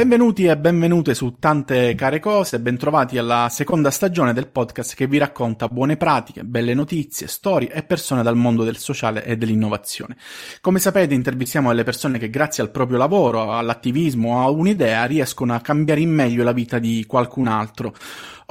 [0.00, 5.18] Benvenuti e benvenute su tante care cose, bentrovati alla seconda stagione del podcast che vi
[5.18, 10.16] racconta buone pratiche, belle notizie, storie e persone dal mondo del sociale e dell'innovazione.
[10.62, 15.60] Come sapete intervistiamo delle persone che grazie al proprio lavoro, all'attivismo, a un'idea riescono a
[15.60, 17.94] cambiare in meglio la vita di qualcun altro.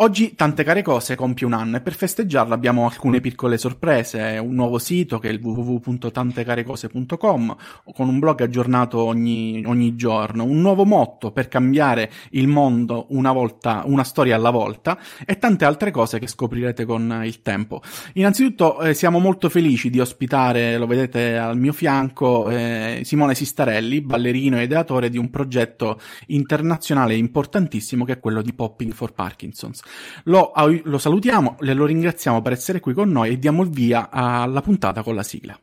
[0.02, 4.56] Oggi Tante Care Cose compie un anno e per festeggiarlo abbiamo alcune piccole sorprese, un
[4.56, 7.58] nuovo sito che è il www.tantecarecose.com
[7.94, 13.34] con un blog aggiornato ogni, ogni giorno, un nuovo motto per cambiare il mondo una
[13.34, 17.82] volta, una storia alla volta e tante altre cose che scoprirete con il tempo.
[18.14, 24.00] Innanzitutto eh, siamo molto felici di ospitare, lo vedete al mio fianco, eh, Simone Sistarelli,
[24.00, 29.88] ballerino e ideatore di un progetto internazionale importantissimo che è quello di Popping for Parkinson's.
[30.24, 30.52] Lo,
[30.84, 35.03] lo salutiamo, lo ringraziamo per essere qui con noi e diamo il via alla puntata
[35.03, 35.59] con la sigla.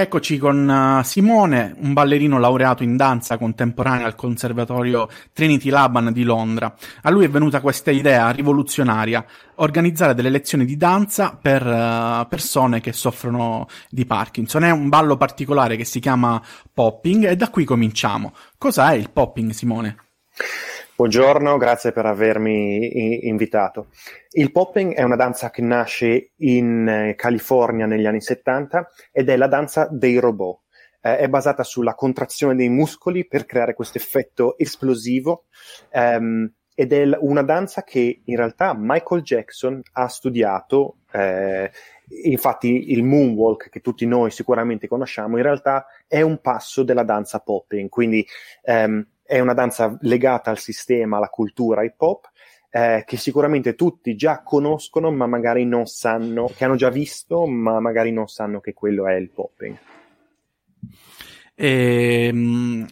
[0.00, 6.22] Eccoci con uh, Simone, un ballerino laureato in danza contemporanea al Conservatorio Trinity Laban di
[6.22, 6.72] Londra.
[7.02, 12.80] A lui è venuta questa idea rivoluzionaria, organizzare delle lezioni di danza per uh, persone
[12.80, 14.62] che soffrono di Parkinson.
[14.62, 16.40] È un ballo particolare che si chiama
[16.72, 18.34] popping e da qui cominciamo.
[18.56, 19.96] Cos'è il popping, Simone?
[20.98, 23.90] Buongiorno, grazie per avermi invitato.
[24.30, 29.36] Il popping è una danza che nasce in eh, California negli anni 70 ed è
[29.36, 30.62] la danza dei robot.
[31.00, 35.44] Eh, è basata sulla contrazione dei muscoli per creare questo effetto esplosivo
[35.90, 40.96] ehm, ed è una danza che in realtà Michael Jackson ha studiato.
[41.12, 41.70] Eh,
[42.24, 47.38] infatti il moonwalk che tutti noi sicuramente conosciamo in realtà è un passo della danza
[47.38, 48.26] popping, quindi
[48.62, 52.30] ehm, è una danza legata al sistema, alla cultura hip hop,
[52.70, 57.78] eh, che sicuramente tutti già conoscono, ma magari non sanno, che hanno già visto, ma
[57.78, 59.76] magari non sanno che quello è il popping.
[61.54, 62.86] Ehm,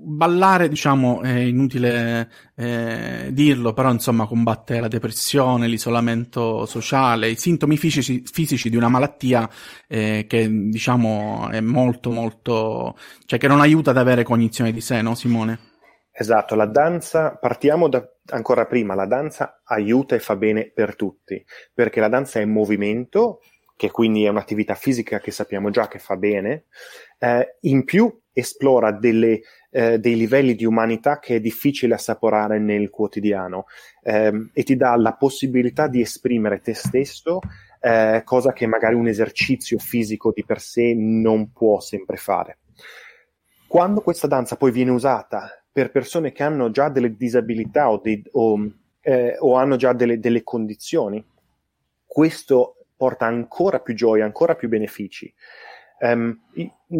[0.00, 7.76] ballare, diciamo, è inutile eh, dirlo, però insomma combatte la depressione, l'isolamento sociale, i sintomi
[7.76, 9.48] fisici, fisici di una malattia
[9.86, 15.02] eh, che diciamo è molto molto, cioè che non aiuta ad avere cognizione di sé,
[15.02, 15.58] no Simone?
[16.10, 21.44] Esatto, la danza, partiamo da ancora prima, la danza aiuta e fa bene per tutti,
[21.72, 23.40] perché la danza è movimento,
[23.76, 26.64] che quindi è un'attività fisica che sappiamo già che fa bene,
[27.20, 29.40] eh, in più esplora delle,
[29.70, 33.66] eh, dei livelli di umanità che è difficile assaporare nel quotidiano
[34.02, 37.40] eh, e ti dà la possibilità di esprimere te stesso,
[37.80, 42.58] eh, cosa che magari un esercizio fisico di per sé non può sempre fare.
[43.66, 48.22] Quando questa danza poi viene usata per persone che hanno già delle disabilità o, dei,
[48.32, 48.66] o,
[49.00, 51.24] eh, o hanno già delle, delle condizioni,
[52.06, 55.32] questo porta ancora più gioia, ancora più benefici.
[56.00, 56.38] Um,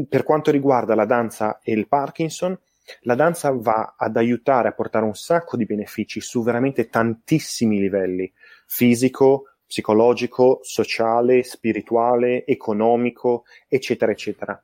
[0.09, 2.59] per quanto riguarda la danza e il Parkinson,
[3.03, 8.32] la danza va ad aiutare a portare un sacco di benefici su veramente tantissimi livelli,
[8.66, 14.62] fisico, psicologico, sociale, spirituale, economico, eccetera, eccetera.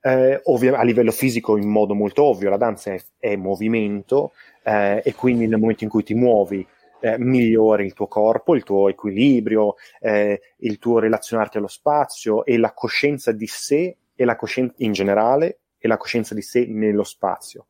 [0.00, 5.02] Eh, ovvio, a livello fisico in modo molto ovvio, la danza è, è movimento eh,
[5.04, 6.64] e quindi nel momento in cui ti muovi
[7.04, 12.56] eh, migliori il tuo corpo, il tuo equilibrio, eh, il tuo relazionarti allo spazio e
[12.56, 17.04] la coscienza di sé e la coscienza in generale e la coscienza di sé nello
[17.04, 17.66] spazio.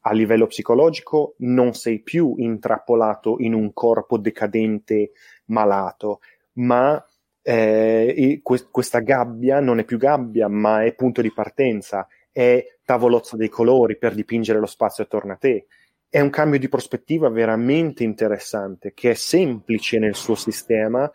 [0.00, 5.12] A livello psicologico non sei più intrappolato in un corpo decadente,
[5.46, 6.20] malato,
[6.54, 7.02] ma
[7.40, 13.48] eh, questa gabbia non è più gabbia, ma è punto di partenza, è tavolozza dei
[13.48, 15.66] colori per dipingere lo spazio attorno a te,
[16.10, 21.10] è un cambio di prospettiva veramente interessante, che è semplice nel suo sistema,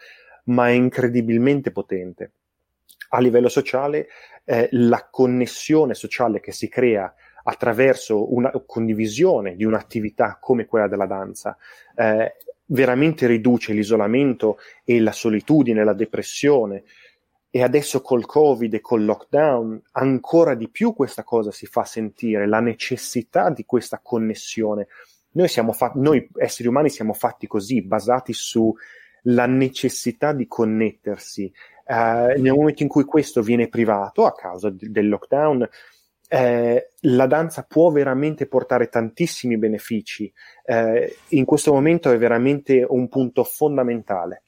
[0.45, 2.31] ma è incredibilmente potente.
[3.09, 4.07] A livello sociale,
[4.45, 7.13] eh, la connessione sociale che si crea
[7.43, 11.57] attraverso una condivisione di un'attività come quella della danza
[11.95, 12.35] eh,
[12.67, 16.83] veramente riduce l'isolamento e la solitudine, la depressione,
[17.55, 22.49] e adesso col Covid e col lockdown ancora di più questa cosa si fa sentire,
[22.49, 24.87] la necessità di questa connessione.
[25.31, 31.45] Noi, fa- noi esseri umani siamo fatti così, basati sulla necessità di connettersi.
[31.85, 35.65] Eh, nel momento in cui questo viene privato a causa d- del lockdown,
[36.27, 40.29] eh, la danza può veramente portare tantissimi benefici.
[40.65, 44.43] Eh, in questo momento è veramente un punto fondamentale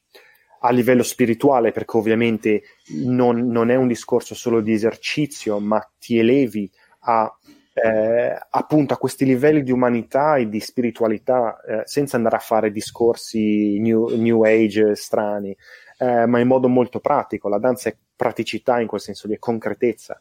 [0.60, 2.62] a livello spirituale, perché ovviamente
[3.06, 6.70] non, non, è un discorso solo di esercizio, ma ti elevi
[7.02, 7.32] a
[7.74, 12.72] eh, appunto a questi livelli di umanità e di spiritualità, eh, senza andare a fare
[12.72, 15.56] discorsi new, new age strani,
[16.00, 17.50] eh, ma in modo molto pratico.
[17.50, 20.18] La danza è praticità in quel senso di concretezza.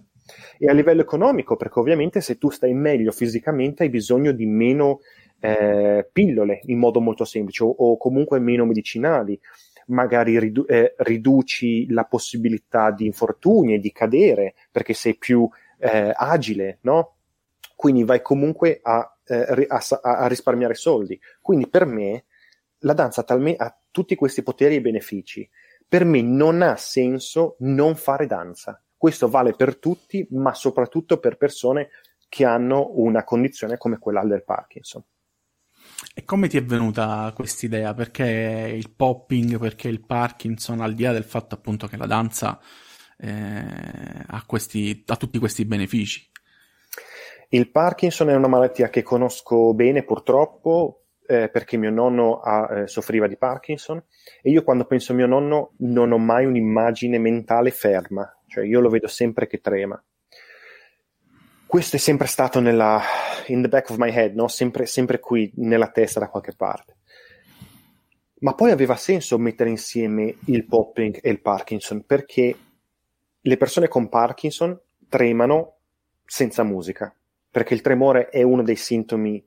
[0.59, 5.01] E a livello economico, perché ovviamente se tu stai meglio fisicamente hai bisogno di meno
[5.41, 9.39] eh, pillole in modo molto semplice o, o comunque meno medicinali
[9.87, 15.49] magari ridu- eh, riduci la possibilità di infortuni e di cadere perché sei più
[15.79, 17.17] eh, agile, no?
[17.75, 21.21] Quindi vai comunque a, eh, a, a, risparmiare soldi.
[21.41, 22.25] Quindi per me
[22.81, 25.49] la danza talme- ha tutti questi poteri e benefici.
[25.89, 28.83] Per me non ha senso non fare danza.
[28.97, 31.91] Questo vale per tutti, ma soprattutto per persone
[32.29, 35.05] che hanno una condizione come quella del Parkinson.
[36.15, 37.95] E come ti è venuta questa idea?
[37.95, 42.59] Perché il popping, perché il Parkinson, al di là del fatto appunto che la danza
[43.19, 43.65] eh,
[44.27, 46.29] ha, questi, ha tutti questi benefici?
[47.51, 52.87] Il Parkinson è una malattia che conosco bene purtroppo eh, perché mio nonno ha, eh,
[52.87, 54.03] soffriva di Parkinson
[54.43, 58.81] e io quando penso a mio nonno non ho mai un'immagine mentale ferma, cioè io
[58.81, 60.03] lo vedo sempre che trema
[61.67, 63.03] questo è sempre stato nella,
[63.49, 64.49] in the back of my head, no?
[64.49, 66.97] sempre, sempre qui nella testa da qualche parte.
[68.41, 72.57] Ma poi aveva senso mettere insieme il popping e il Parkinson perché
[73.41, 74.79] le persone con Parkinson
[75.09, 75.79] tremano
[76.25, 77.15] senza musica,
[77.51, 79.45] perché il tremore è uno dei sintomi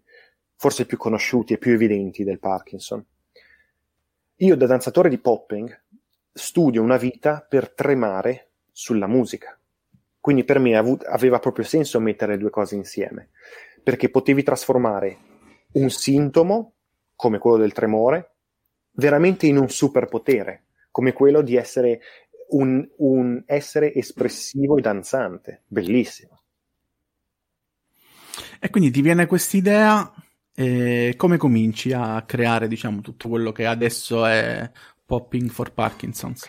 [0.55, 3.05] forse più conosciuti e più evidenti del Parkinson.
[4.37, 5.83] Io da danzatore di popping
[6.31, 9.58] studio una vita per tremare sulla musica.
[10.19, 13.29] Quindi per me avu- aveva proprio senso mettere le due cose insieme,
[13.81, 15.17] perché potevi trasformare
[15.73, 16.73] un sintomo,
[17.15, 18.35] come quello del tremore,
[18.91, 22.01] veramente in un superpotere, come quello di essere
[22.49, 25.63] un, un essere espressivo e danzante.
[25.67, 26.41] Bellissimo.
[28.59, 30.11] E quindi ti viene quest'idea,
[30.53, 34.69] e come cominci a creare, diciamo, tutto quello che adesso è
[35.05, 36.45] Popping for Parkinson's?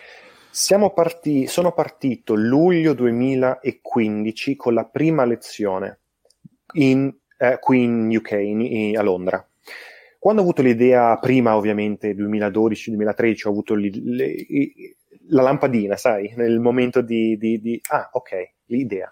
[0.93, 5.99] Parti- sono partito luglio 2015 con la prima lezione
[6.73, 9.45] in, eh, qui in UK, in, in, a Londra.
[10.19, 14.95] Quando ho avuto l'idea, prima ovviamente 2012-2013, ho avuto li, li,
[15.29, 19.11] la lampadina, sai, nel momento di, di, di, Ah, ok, l'idea.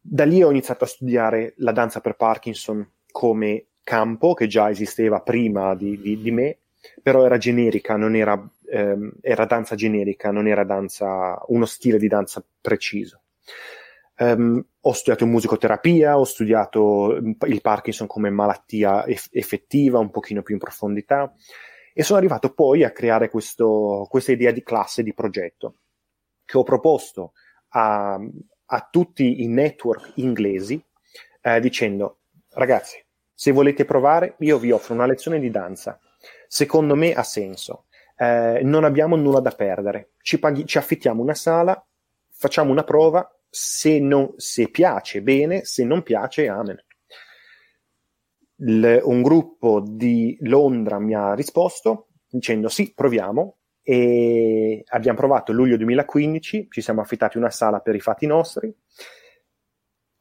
[0.00, 5.20] Da lì ho iniziato a studiare la danza per Parkinson come campo che già esisteva
[5.20, 6.58] prima di, di me,
[7.02, 12.08] però era generica, non era ehm, era danza generica, non era danza, uno stile di
[12.08, 13.22] danza preciso.
[14.16, 20.42] Um, ho studiato musicoterapia, ho studiato mm, il Parkinson come malattia eff- effettiva, un pochino
[20.42, 21.34] più in profondità,
[21.92, 25.76] e sono arrivato poi a creare questo, questa idea di classe di progetto
[26.44, 27.32] che ho proposto
[27.70, 28.18] a,
[28.66, 30.82] a tutti i network inglesi
[31.40, 32.18] eh, dicendo
[32.50, 33.02] ragazzi,
[33.32, 35.98] se volete provare, io vi offro una lezione di danza.
[36.46, 41.34] Secondo me ha senso eh, non abbiamo nulla da perdere, ci, paghi- ci, affittiamo una
[41.34, 41.84] sala,
[42.30, 46.82] facciamo una prova, se, non, se piace bene, se non piace amen.
[48.56, 55.76] L- un gruppo di Londra mi ha risposto dicendo sì, proviamo e abbiamo provato luglio
[55.76, 58.74] 2015, ci siamo affittati una sala per i fatti nostri,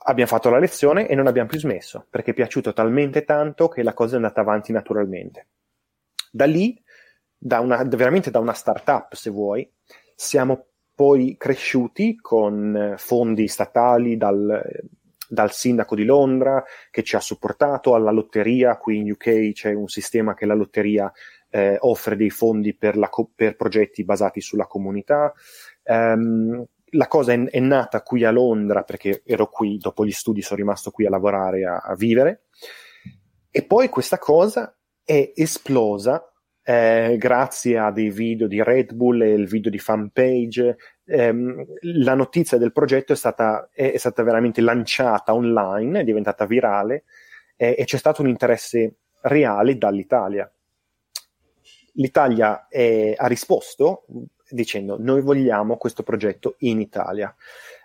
[0.05, 3.83] abbiamo fatto la lezione e non abbiamo più smesso perché è piaciuto talmente tanto che
[3.83, 5.47] la cosa è andata avanti naturalmente.
[6.31, 6.81] Da lì
[7.45, 9.69] da una, veramente da una startup, se vuoi.
[10.15, 14.61] Siamo poi cresciuti con eh, fondi statali dal,
[15.27, 19.89] dal sindaco di Londra che ci ha supportato, alla lotteria, qui in UK c'è un
[19.89, 21.11] sistema che la lotteria
[21.49, 25.33] eh, offre dei fondi per, la, per, progetti basati sulla comunità.
[25.83, 30.41] Um, la cosa è, è, nata qui a Londra perché ero qui, dopo gli studi
[30.41, 32.43] sono rimasto qui a lavorare, a, a vivere.
[33.51, 34.73] E poi questa cosa
[35.03, 36.32] è esplosa
[36.63, 42.15] eh, grazie a dei video di Red Bull e il video di fanpage, ehm, la
[42.15, 47.03] notizia del progetto è stata, è, è stata, veramente lanciata online, è diventata virale
[47.57, 50.49] eh, e c'è stato un interesse reale dall'Italia.
[51.95, 54.05] L'Italia è, ha risposto
[54.49, 57.35] dicendo noi vogliamo questo progetto in Italia.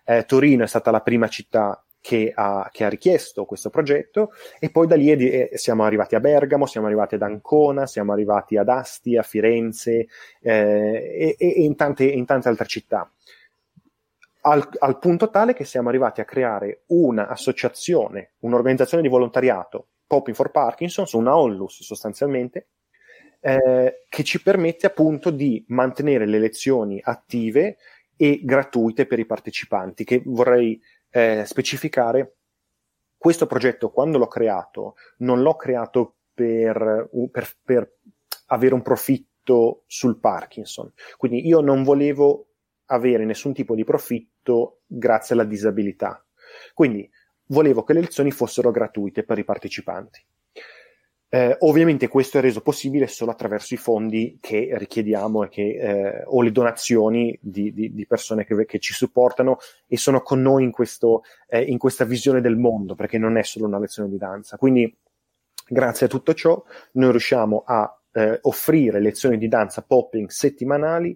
[0.04, 4.70] Eh, Torino è stata la prima città che ha, che ha, richiesto questo progetto e
[4.70, 8.68] poi da lì è, siamo arrivati a Bergamo, siamo arrivati ad Ancona, siamo arrivati ad
[8.68, 10.06] Asti, a Firenze
[10.40, 13.10] eh, e, e in, tante, in, tante, altre città.
[14.42, 20.50] Al, al, punto tale che siamo arrivati a creare un'associazione, un'organizzazione di volontariato, Popping for
[20.50, 22.68] Parkinson's, una onlus sostanzialmente,
[23.40, 27.76] eh, che ci permette appunto di mantenere le lezioni attive
[28.16, 32.36] e gratuite per i partecipanti, che vorrei eh, specificare
[33.16, 37.96] questo progetto, quando l'ho creato, non l'ho creato per, per, per
[38.46, 40.92] avere un profitto sul Parkinson.
[41.16, 42.50] Quindi io non volevo
[42.86, 46.24] avere nessun tipo di profitto grazie alla disabilità.
[46.74, 47.10] Quindi
[47.46, 50.24] volevo che le lezioni fossero gratuite per i partecipanti.
[51.30, 56.40] Eh, ovviamente questo è reso possibile solo attraverso i fondi che richiediamo che, eh, o
[56.40, 60.70] le donazioni di, di, di persone che, che, ci supportano e sono con noi in,
[60.70, 64.56] questo, eh, in questa visione del mondo, perché non è solo una lezione di danza.
[64.56, 64.96] Quindi,
[65.68, 71.14] grazie a tutto ciò, noi riusciamo a eh, offrire lezioni di danza popping settimanali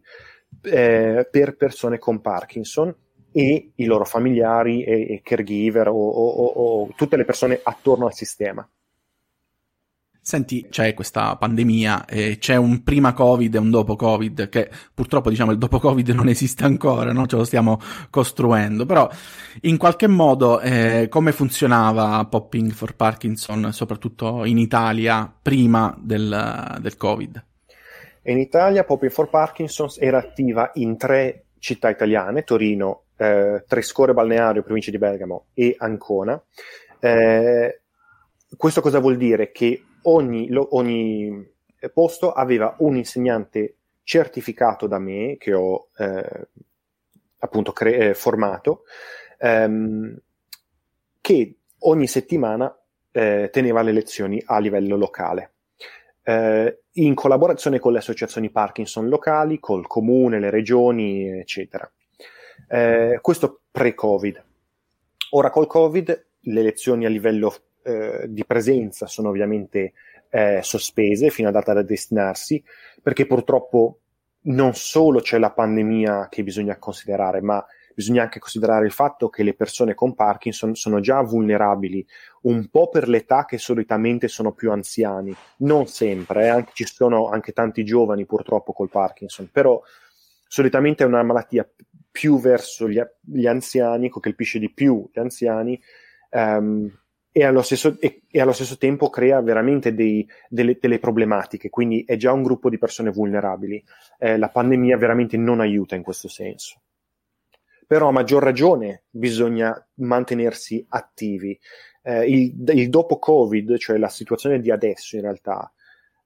[0.64, 2.94] eh, per persone con Parkinson
[3.32, 6.46] e i loro familiari e, e caregiver o, o, o,
[6.82, 8.68] o tutte le persone attorno al sistema.
[10.24, 15.30] Senti, c'è questa pandemia, e c'è un prima Covid e un dopo Covid, che purtroppo
[15.30, 17.26] diciamo il dopo Covid non esiste ancora, no?
[17.26, 19.10] ce lo stiamo costruendo, però
[19.62, 26.96] in qualche modo eh, come funzionava Popping for Parkinson, soprattutto in Italia, prima del, del
[26.96, 27.44] Covid?
[28.22, 34.62] In Italia Popping for Parkinson era attiva in tre città italiane, Torino, eh, Trescore Balneario,
[34.62, 36.40] provincia di Bergamo e Ancona.
[37.00, 37.80] Eh,
[38.56, 39.50] questo cosa vuol dire?
[39.50, 41.50] Che ogni, lo, ogni
[41.92, 46.48] posto aveva un insegnante certificato da me, che ho eh,
[47.38, 48.84] appunto cre- eh, formato,
[49.38, 50.16] ehm,
[51.20, 52.76] che ogni settimana
[53.10, 55.52] eh, teneva le lezioni a livello locale.
[56.24, 61.90] Eh, in collaborazione con le associazioni Parkinson locali, col comune, le regioni, eccetera.
[62.68, 64.44] Eh, questo pre-Covid.
[65.30, 69.92] Ora col Covid le lezioni a livello eh, di presenza sono ovviamente
[70.30, 72.62] eh, sospese fino a data da destinarsi,
[73.02, 73.98] perché purtroppo
[74.44, 79.42] non solo c'è la pandemia che bisogna considerare, ma bisogna anche considerare il fatto che
[79.42, 82.04] le persone con Parkinson sono già vulnerabili,
[82.42, 87.28] un po' per l'età che solitamente sono più anziani, non sempre, eh, anche, ci sono
[87.28, 89.80] anche tanti giovani purtroppo col Parkinson, però
[90.48, 91.68] solitamente è una malattia
[92.10, 95.80] più verso gli, gli anziani, colpisce di più gli anziani,
[96.30, 96.90] um,
[97.32, 102.04] e allo stesso, e, e allo stesso tempo crea veramente dei, delle, delle, problematiche, quindi
[102.06, 103.82] è già un gruppo di persone vulnerabili.
[104.18, 106.82] Eh, la pandemia veramente non aiuta in questo senso.
[107.86, 111.58] Però a maggior ragione bisogna mantenersi attivi.
[112.02, 115.72] Eh, il, il, dopo Covid, cioè la situazione di adesso in realtà,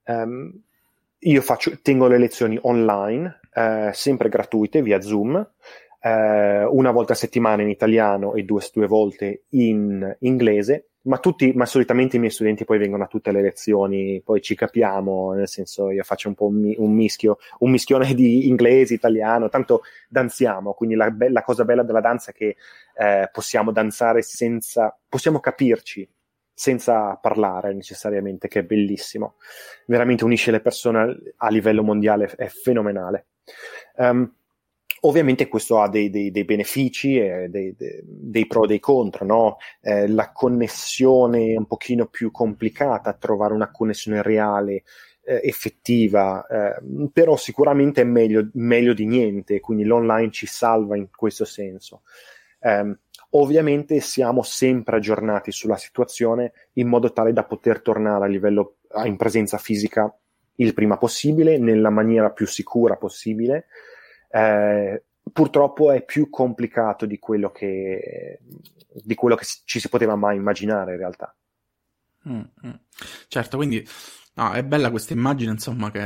[0.04, 0.60] ehm,
[1.18, 5.36] io faccio, tengo le lezioni online, eh, sempre gratuite via Zoom,
[6.00, 11.52] eh, una volta a settimana in italiano e due, due volte in inglese ma, tutti,
[11.52, 15.48] ma solitamente i miei studenti poi vengono a tutte le lezioni, poi ci capiamo, nel
[15.48, 20.72] senso io faccio un po' un, un mischio, un mischione di inglese, italiano, tanto danziamo,
[20.75, 22.56] quindi la, be- la cosa bella della danza è che
[22.96, 26.08] eh, possiamo danzare senza, possiamo capirci
[26.52, 29.34] senza parlare necessariamente, che è bellissimo.
[29.86, 33.26] Veramente unisce le persone a livello mondiale, è fenomenale.
[33.96, 34.32] Um,
[35.00, 39.57] Ovviamente questo ha dei, dei, dei benefici, e dei, dei, pro e dei contro, no?
[39.83, 44.85] eh, la connessione è un pochino più complicata, trovare una connessione reale,
[45.26, 51.09] eh, effettiva, eh, però sicuramente è meglio, meglio, di niente, quindi l'online ci salva in
[51.11, 52.03] questo senso.
[52.59, 52.99] Um,
[53.31, 59.17] ovviamente siamo sempre aggiornati sulla situazione in modo tale da poter tornare a livello in
[59.17, 60.12] presenza fisica
[60.57, 63.67] il prima possibile, nella maniera più sicura possibile
[64.37, 68.40] eh, purtroppo è più complicato di quello che,
[69.02, 71.35] di quello che ci si poteva mai immaginare in realtà.
[72.28, 72.75] Mm-hmm.
[73.28, 73.87] Certo, quindi
[74.35, 76.00] no, è bella questa immagine, insomma, che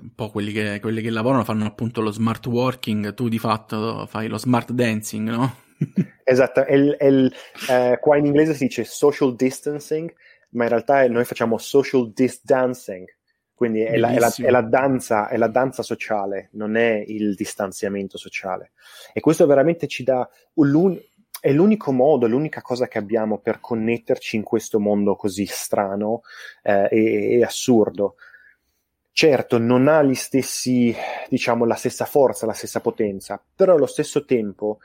[0.00, 4.06] un po' quelli che, quelli che lavorano fanno appunto lo smart working, tu di fatto
[4.06, 5.56] fai lo smart dancing, no?
[6.22, 7.32] esatto, è il, è il,
[7.68, 10.12] eh, qua in inglese si dice social distancing,
[10.50, 13.06] ma in realtà noi facciamo social distancing,
[13.58, 17.34] quindi è la, è, la, è la, danza, è la danza sociale, non è il
[17.34, 18.70] distanziamento sociale.
[19.12, 20.96] E questo veramente ci dà un,
[21.40, 26.20] è l'unico modo, l'unica cosa che abbiamo per connetterci in questo mondo così strano
[26.62, 28.14] eh, e, e, assurdo.
[29.10, 30.94] Certo, non ha gli stessi,
[31.28, 34.78] diciamo, la stessa forza, la stessa potenza, però allo stesso tempo,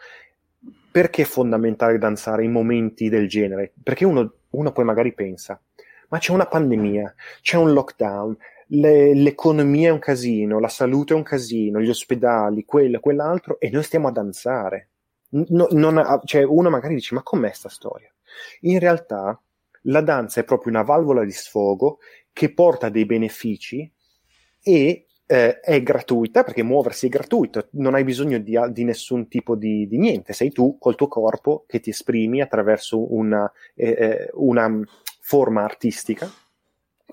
[0.91, 3.71] perché è fondamentale danzare in momenti del genere?
[3.83, 5.61] Perché uno, uno poi magari pensa,
[6.09, 11.17] ma c'è una pandemia, c'è un lockdown, le, l'economia è un casino, la salute è
[11.17, 14.89] un casino, gli ospedali, quello, quell'altro, e noi stiamo a danzare.
[15.29, 18.13] No, non, cioè, uno magari dice, ma com'è sta storia?
[18.61, 19.39] In realtà,
[19.83, 21.99] la danza è proprio una valvola di sfogo
[22.31, 23.91] che porta dei benefici
[24.61, 29.55] e, eh, è gratuita perché muoversi è gratuito, non hai bisogno di, di nessun tipo
[29.55, 34.29] di, di, niente, sei tu col tuo corpo che ti esprimi attraverso una, eh, eh,
[34.33, 34.69] una
[35.19, 36.29] forma artistica,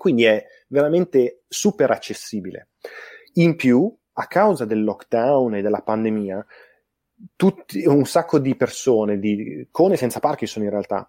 [0.01, 2.69] quindi è veramente super accessibile.
[3.33, 6.43] In più, a causa del lockdown e della pandemia,
[7.35, 11.05] tutti, un sacco di persone, di, con e senza Parkinson in realtà,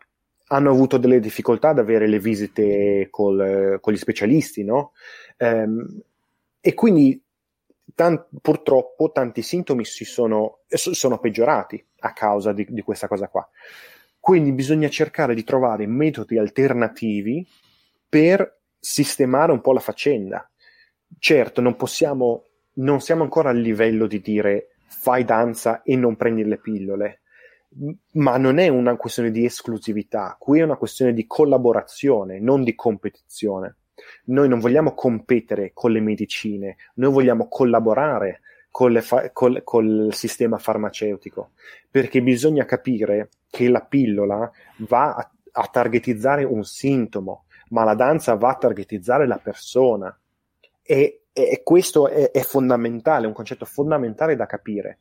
[0.48, 4.92] hanno avuto delle difficoltà ad avere le visite col, con gli specialisti, no?
[5.38, 6.02] Ehm,
[6.60, 7.18] e quindi
[7.94, 13.48] tan- purtroppo tanti sintomi si sono, sono peggiorati a causa di, di, questa cosa qua.
[14.20, 17.48] Quindi bisogna cercare di trovare metodi alternativi
[18.06, 20.50] per sistemare un po' la faccenda.
[21.18, 26.44] Certo, non possiamo, non siamo ancora al livello di dire fai danza e non prendi
[26.44, 27.20] le pillole,
[28.14, 32.74] ma non è una questione di esclusività, qui è una questione di collaborazione, non di
[32.74, 33.76] competizione.
[34.24, 40.58] Noi non vogliamo competere con le medicine, noi vogliamo collaborare col, fa- col, col sistema
[40.58, 41.50] farmaceutico,
[41.88, 48.34] perché bisogna capire che la pillola va a, a targetizzare un sintomo, ma la danza
[48.34, 50.16] va a targetizzare la persona.
[50.82, 54.98] E, e questo è, è, fondamentale, un concetto fondamentale da capire.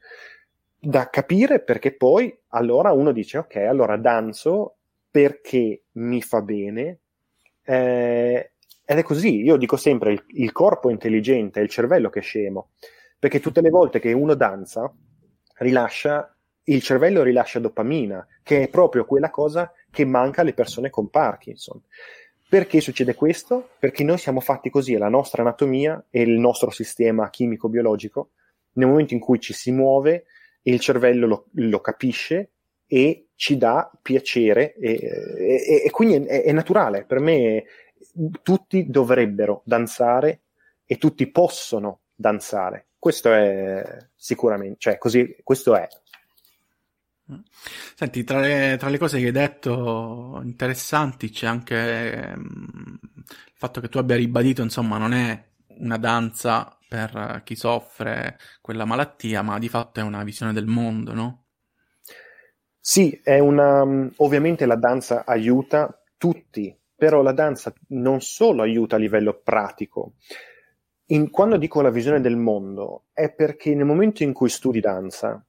[0.79, 4.77] Da capire perché poi allora uno dice: Ok, allora danzo
[5.11, 6.99] perché mi fa bene,
[7.63, 8.51] eh,
[8.85, 12.19] ed è così, io dico sempre, il, il corpo è intelligente, è il cervello che
[12.19, 12.69] è scemo,
[13.19, 14.91] perché tutte le volte che uno danza,
[15.57, 21.09] rilascia, il cervello rilascia dopamina, che è proprio quella cosa che manca alle persone con
[21.09, 21.81] Parkinson.
[22.51, 23.69] Perché succede questo?
[23.79, 28.31] Perché noi siamo fatti così, è la nostra anatomia e il nostro sistema chimico-biologico,
[28.73, 30.25] nel momento in cui ci si muove,
[30.63, 32.49] il cervello lo, lo capisce
[32.85, 37.05] e ci dà piacere e, e, e quindi è, è, naturale.
[37.05, 37.63] Per me
[38.41, 40.41] tutti dovrebbero danzare
[40.85, 42.87] e tutti possono danzare.
[42.99, 45.87] Questo è sicuramente, cioè così, questo è.
[47.95, 53.81] Senti, tra le, tra le cose che hai detto interessanti c'è anche um, il fatto
[53.81, 59.57] che tu abbia ribadito, insomma, non è una danza per chi soffre quella malattia, ma
[59.59, 61.45] di fatto è una visione del mondo, no?
[62.79, 63.83] Sì, una,
[64.17, 70.17] ovviamente la danza aiuta tutti però la danza non solo aiuta a livello pratico,
[71.07, 75.43] in, quando dico la visione del mondo è perché nel momento in cui studi danza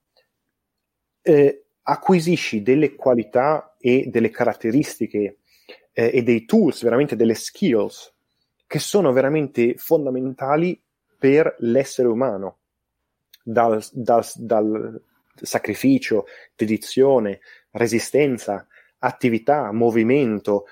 [1.21, 5.39] eh, acquisisci delle qualità e delle caratteristiche
[5.93, 8.13] eh, e dei tools, veramente delle skills
[8.67, 10.81] che sono veramente fondamentali
[11.19, 12.59] per l'essere umano,
[13.43, 15.03] dal, dal, dal
[15.35, 16.25] sacrificio,
[16.57, 17.41] dedizione,
[17.73, 18.67] resistenza,
[18.99, 20.65] attività, movimento,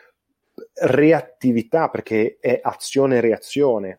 [0.75, 3.99] reattività, perché è azione e reazione,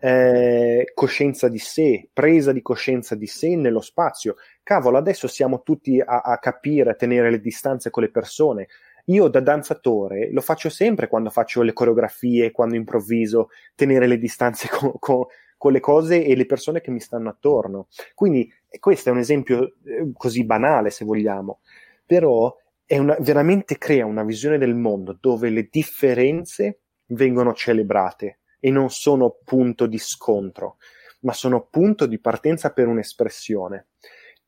[0.00, 4.36] eh, coscienza di sé, presa di coscienza di sé nello spazio.
[4.62, 8.68] Cavolo, adesso siamo tutti a, a capire, a tenere le distanze con le persone.
[9.06, 14.68] Io da danzatore lo faccio sempre quando faccio le coreografie, quando improvviso, tenere le distanze
[14.72, 15.24] con, con,
[15.56, 17.88] con le cose e le persone che mi stanno attorno.
[18.14, 21.60] Quindi questo è un esempio eh, così banale, se vogliamo,
[22.06, 22.54] però
[22.88, 29.38] una, veramente crea una visione del mondo dove le differenze vengono celebrate e non sono
[29.44, 30.76] punto di scontro,
[31.20, 33.88] ma sono punto di partenza per un'espressione.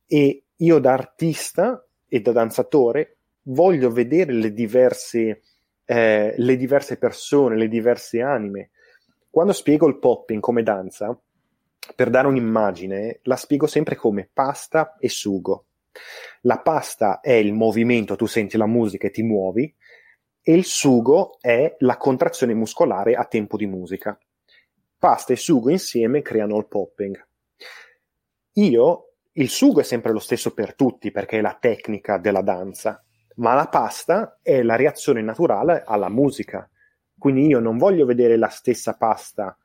[0.07, 5.43] E io da artista e da danzatore voglio vedere le diverse,
[5.85, 8.71] eh, le diverse persone, le diverse anime.
[9.31, 11.19] Quando spiego il popping come danza,
[11.97, 15.65] per dare un'immagine, la spiego sempre come pasta e sugo.
[16.43, 19.75] La pasta è il movimento, tu senti la musica e ti muovi,
[20.43, 24.19] e il sugo è la contrazione muscolare a tempo di musica.
[24.99, 27.27] Pasta e sugo insieme creano il popping.
[28.55, 33.03] Io, il sugo è sempre lo stesso per tutti perché è la tecnica della danza,
[33.37, 36.69] ma la pasta è la reazione naturale alla musica.
[37.17, 39.57] Quindi io non voglio vedere la stessa pasta,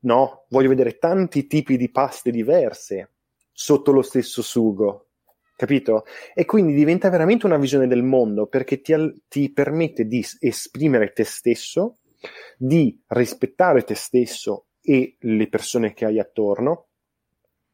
[0.00, 3.12] no, voglio vedere tanti tipi di paste diverse
[3.52, 5.07] sotto lo stesso sugo
[5.58, 6.04] capito?
[6.34, 8.94] E quindi diventa veramente una visione del mondo perché ti,
[9.26, 11.98] ti, permette di esprimere te stesso,
[12.56, 16.90] di rispettare te stesso e le persone che hai attorno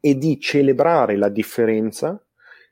[0.01, 2.19] e di celebrare la differenza,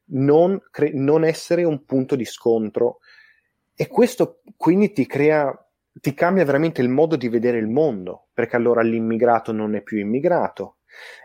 [0.07, 3.01] non, cre- non essere un punto di scontro.
[3.75, 5.55] E questo quindi ti crea
[5.93, 9.99] ti cambia veramente il modo di vedere il mondo, perché allora l'immigrato non è più
[9.99, 10.79] immigrato.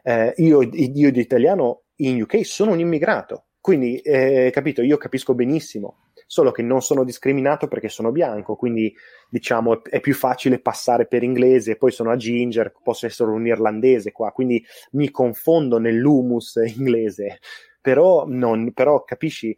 [0.03, 5.35] Eh, io, io di italiano in UK sono un immigrato, quindi, eh, capito, io capisco
[5.35, 8.95] benissimo solo che non sono discriminato perché sono bianco, quindi
[9.29, 14.13] diciamo è, più facile passare per inglese, poi sono a Ginger, posso essere un irlandese
[14.13, 17.39] qua, quindi mi confondo nell'humus inglese,
[17.81, 19.57] però, non, però capisci, eh,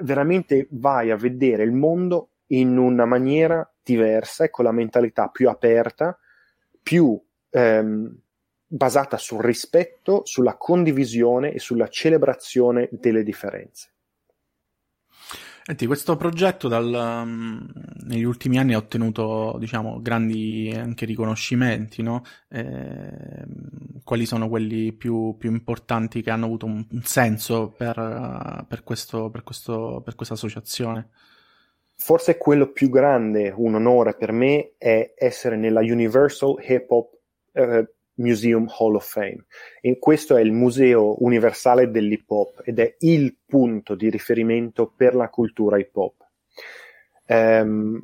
[0.00, 5.48] veramente vai a vedere il mondo in una maniera diversa e con la mentalità più
[5.48, 6.18] aperta,
[6.82, 8.20] più ehm,
[8.74, 13.90] basata sul rispetto, sulla condivisione e sulla celebrazione delle differenze.
[15.64, 17.70] Senti, questo progetto dal, um,
[18.06, 22.24] negli ultimi anni ha ottenuto, diciamo, grandi anche riconoscimenti, no?
[22.48, 23.44] Eh,
[24.02, 28.82] quali sono quelli più, più, importanti che hanno avuto un, un senso per, uh, per,
[28.82, 31.10] questo, per, questo, per questa associazione?
[31.94, 37.12] Forse quello più grande, un onore per me, è essere nella Universal Hip Hop
[37.52, 39.44] uh, Museum Hall of Fame.
[39.80, 45.14] E questo è il museo universale dell'hip hop ed è il punto di riferimento per
[45.14, 46.14] la cultura hip hop.
[47.26, 48.00] Um,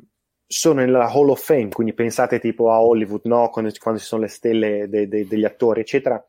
[0.47, 3.51] sono nella Hall of Fame, quindi pensate tipo a Hollywood, no?
[3.51, 6.25] quando, quando ci sono le stelle de, de, degli attori, eccetera.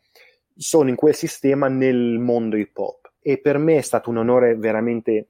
[0.56, 4.56] Sono in quel sistema nel mondo hip hop e per me è stato un onore
[4.56, 5.28] veramente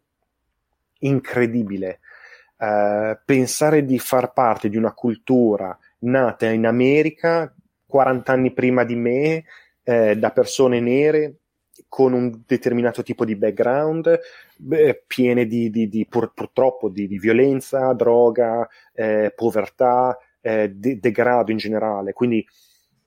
[1.00, 2.00] incredibile
[2.60, 7.54] uh, pensare di far parte di una cultura nata in America
[7.90, 9.44] 40 anni prima di me
[9.84, 11.40] eh, da persone nere
[11.88, 14.20] con un determinato tipo di background,
[14.58, 21.00] beh, piene di, di, di pur, purtroppo di, di, violenza, droga, eh, povertà, eh, de-
[21.00, 22.14] degrado in generale.
[22.14, 22.46] Quindi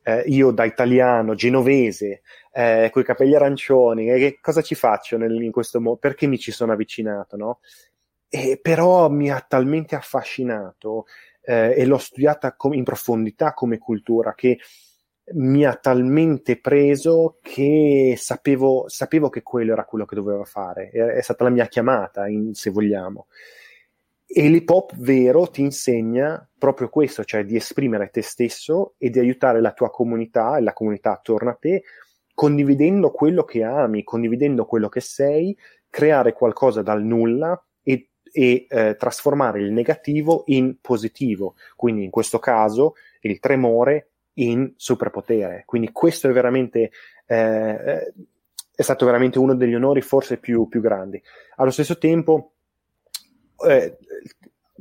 [0.03, 5.17] eh, io da italiano, genovese, eh, con i capelli arancioni, eh, che cosa ci faccio
[5.17, 5.97] nel, in questo modo?
[5.97, 7.61] Perché mi ci sono avvicinato, no?
[8.29, 11.05] E, però mi ha talmente affascinato
[11.43, 14.59] eh, e l'ho studiata com- in profondità come cultura che
[15.35, 21.21] mi ha talmente preso che sapevo, sapevo, che quello era quello che dovevo fare, è,
[21.23, 23.27] stata la mia chiamata, in, se vogliamo.
[24.27, 29.19] E l'hip hop vero ti insegna proprio questo, cioè di esprimere te stesso e di
[29.19, 31.83] aiutare la tua comunità e la comunità attorno a te,
[32.35, 35.57] condividendo quello che ami, condividendo quello che sei,
[35.89, 37.63] creare qualcosa dal nulla
[38.33, 45.63] e eh, trasformare il negativo in positivo, quindi in questo caso il tremore in superpotere.
[45.67, 46.91] Quindi questo è veramente
[47.27, 48.13] eh,
[48.75, 51.23] è stato veramente uno degli onori forse più, più grandi.
[51.57, 52.53] Allo stesso tempo
[53.69, 53.99] eh,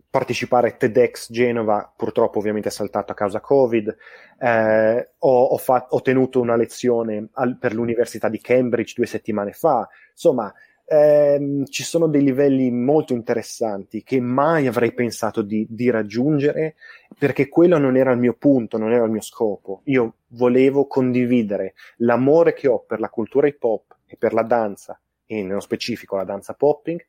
[0.10, 3.96] partecipare a TEDx Genova purtroppo ovviamente è saltato a causa Covid,
[4.40, 9.52] eh, ho, ho, fat- ho, tenuto una lezione al- per l'Università di Cambridge due settimane
[9.52, 10.52] fa, insomma
[10.92, 16.76] ehm, ci sono dei livelli molto interessanti che mai avrei pensato di, di, raggiungere
[17.18, 19.82] perché quello non era il mio punto, non era il mio scopo.
[19.86, 25.00] Io volevo condividere l'amore che ho per la cultura hip hop e per la danza,
[25.26, 27.00] e nello specifico la danza popping,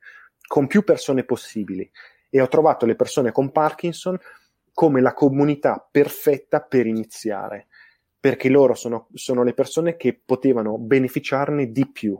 [0.47, 1.89] con più persone possibili.
[2.29, 4.17] E ho trovato le persone con Parkinson
[4.73, 7.67] come la comunità perfetta per iniziare,
[8.17, 12.17] perché loro sono, sono le persone che potevano beneficiarne di più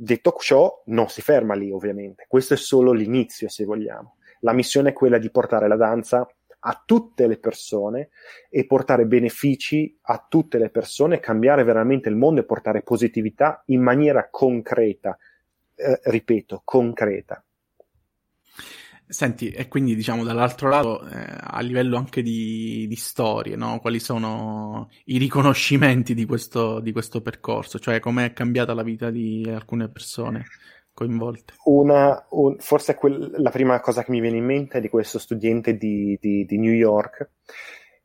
[0.00, 2.26] Detto ciò, non si ferma lì, ovviamente.
[2.28, 4.18] Questo è solo l'inizio, se vogliamo.
[4.42, 6.24] La missione è quella di portare la danza
[6.60, 8.10] a tutte le persone
[8.48, 13.82] e portare benefici a tutte le persone, cambiare veramente il mondo e portare positività in
[13.82, 15.18] maniera concreta.
[15.74, 17.42] Eh, ripeto, concreta.
[19.10, 23.78] Senti, e quindi diciamo dall'altro lato, eh, a livello anche di, di storie, no?
[23.80, 27.78] quali sono i riconoscimenti di questo, di questo percorso?
[27.78, 30.44] Cioè, com'è cambiata la vita di alcune persone
[30.92, 31.54] coinvolte?
[31.64, 35.18] Una, un, forse quel, la prima cosa che mi viene in mente è di questo
[35.18, 37.30] studente di, di, di New York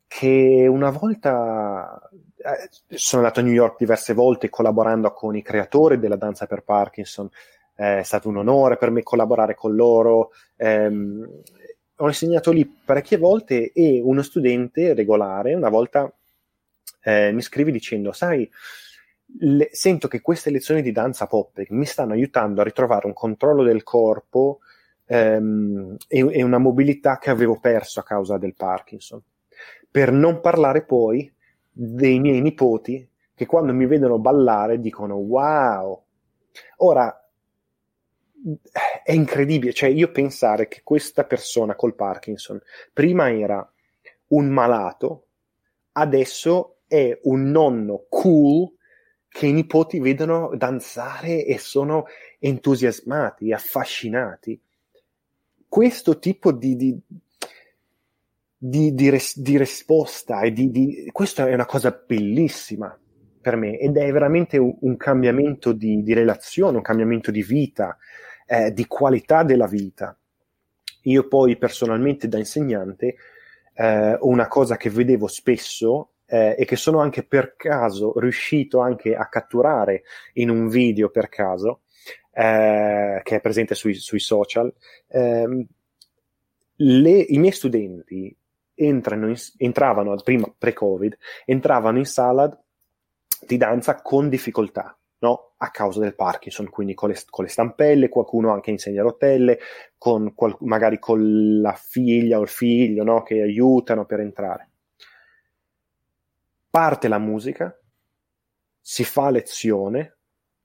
[0.07, 5.97] che una volta eh, sono andato a New York diverse volte collaborando con i creatori
[5.97, 7.27] della danza per Parkinson
[7.75, 10.31] è stato un onore per me collaborare con loro.
[10.57, 11.27] Ehm,
[11.97, 16.11] ho insegnato lì parecchie volte e uno studente regolare una volta
[17.03, 18.49] eh, mi scrive dicendo, sai,
[19.39, 23.63] le, sento che queste lezioni di danza pop mi stanno aiutando a ritrovare un controllo
[23.63, 24.59] del corpo
[25.05, 29.21] ehm, e, e una mobilità che avevo perso a causa del Parkinson.
[29.89, 31.31] Per non parlare poi
[31.69, 36.03] dei miei nipoti che quando mi vedono ballare dicono wow.
[36.77, 37.22] Ora,
[39.03, 43.67] è incredibile, cioè io pensare che questa persona col Parkinson prima era
[44.27, 45.27] un malato,
[45.93, 48.71] adesso è un nonno cool
[49.29, 52.05] che i nipoti vedono danzare e sono
[52.39, 54.59] entusiasmati, affascinati.
[55.67, 56.95] Questo tipo di, di,
[58.55, 62.95] di, di res, risposta e di, questa è una cosa bellissima
[63.41, 67.97] per me ed è veramente un, un cambiamento di, relazione, un cambiamento di vita
[68.53, 70.15] eh, di qualità della vita.
[71.03, 73.15] Io poi personalmente da insegnante
[73.73, 79.15] eh, una cosa che vedevo spesso eh, e che sono anche per caso riuscito anche
[79.15, 81.81] a catturare in un video per caso,
[82.31, 84.71] eh, che è presente sui, sui social,
[85.07, 85.65] ehm,
[86.75, 88.35] le, i miei studenti
[88.75, 89.01] in,
[89.57, 92.55] entravano, prima pre-Covid, entravano in sala
[93.47, 94.95] di danza con difficoltà.
[95.23, 95.53] No?
[95.63, 99.57] a causa del Parkinson, quindi con le, con le, stampelle, qualcuno anche insegna rotelle,
[99.97, 103.23] con, qual, magari con la figlia o il figlio no?
[103.23, 104.69] che aiutano per entrare.
[106.69, 107.73] Parte la musica,
[108.81, 110.17] si fa lezione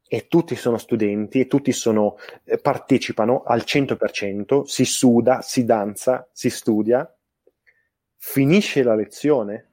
[0.09, 6.29] e tutti sono studenti e tutti sono, eh, partecipano al 100%, si suda, si danza,
[6.33, 7.09] si studia,
[8.17, 9.69] finisce la lezione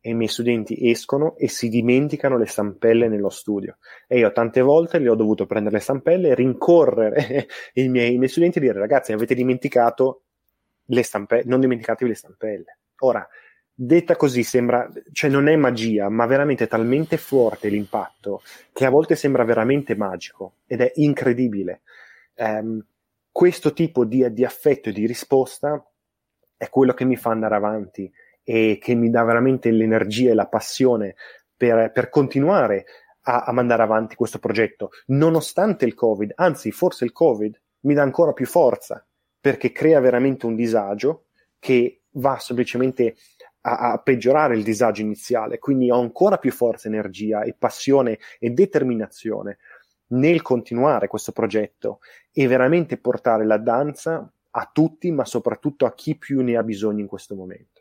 [0.00, 3.76] e i miei studenti escono e si dimenticano le stampelle nello studio.
[4.06, 8.30] E io tante volte li ho dovuto prendere le stampelle, rincorrere i miei, i miei
[8.30, 10.22] studenti e dire ragazzi avete dimenticato
[10.86, 12.78] le stampelle, non dimenticatevi le stampelle.
[13.00, 13.26] Ora,
[13.72, 19.16] detta così sembra, cioè non è magia, ma veramente talmente forte l'impatto che a volte
[19.16, 21.82] sembra veramente magico ed è incredibile.
[22.36, 22.84] Um,
[23.30, 25.82] questo tipo di, di affetto e di risposta
[26.56, 28.10] è quello che mi fa andare avanti
[28.50, 31.14] e che mi dà veramente l'energia e la passione
[31.56, 32.84] per, per continuare
[33.22, 38.02] a, a, mandare avanti questo progetto, nonostante il Covid, anzi forse il Covid mi dà
[38.02, 39.06] ancora più forza
[39.38, 41.26] perché crea veramente un disagio
[41.60, 43.14] che va semplicemente
[43.60, 48.50] a, a peggiorare il disagio iniziale, quindi ho ancora più forza, energia e passione e
[48.50, 49.58] determinazione
[50.08, 52.00] nel continuare questo progetto
[52.32, 56.98] e veramente portare la danza a tutti, ma soprattutto a chi più ne ha bisogno
[56.98, 57.79] in questo momento.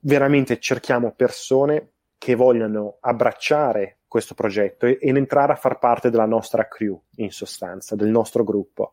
[0.00, 6.26] veramente cerchiamo persone che vogliano abbracciare questo progetto e, ed entrare a far parte della
[6.26, 8.92] nostra crew, in sostanza, del nostro gruppo.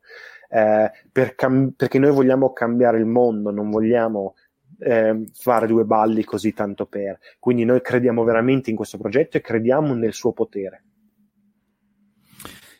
[0.49, 4.35] Eh, per cam- perché noi vogliamo cambiare il mondo, non vogliamo
[4.79, 7.19] eh, fare due balli così tanto per.
[7.39, 10.83] Quindi noi crediamo veramente in questo progetto e crediamo nel suo potere.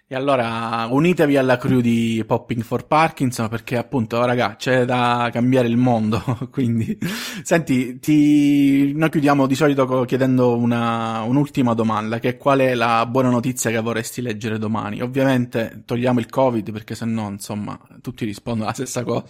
[0.10, 5.68] E allora unitevi alla crew di Popping for Parkinson perché appunto, raga, c'è da cambiare
[5.68, 6.24] il mondo.
[6.50, 6.98] Quindi,
[7.44, 8.94] senti, ti...
[8.94, 11.24] noi chiudiamo di solito chiedendo una...
[11.24, 15.02] un'ultima domanda, che è qual è la buona notizia che vorresti leggere domani?
[15.02, 19.28] Ovviamente togliamo il Covid perché se no, insomma, tutti rispondono la stessa cosa.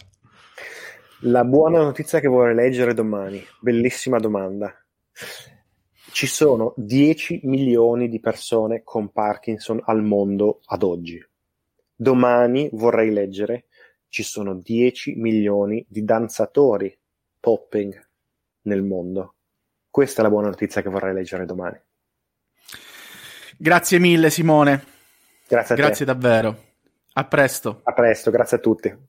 [1.22, 4.72] La buona notizia che vorrei leggere domani, bellissima domanda
[6.18, 11.24] ci sono 10 milioni di persone con Parkinson al mondo ad oggi.
[11.96, 13.66] Domani vorrei leggere
[14.08, 16.98] ci sono 10 milioni di danzatori
[17.40, 18.08] popping
[18.62, 19.36] nel mondo.
[19.92, 21.80] Questa è la buona notizia che vorrei leggere domani.
[23.56, 24.84] Grazie mille Simone.
[25.48, 26.12] Grazie a Grazie te.
[26.12, 26.64] davvero.
[27.14, 27.82] A presto.
[27.84, 29.07] A presto, grazie a tutti.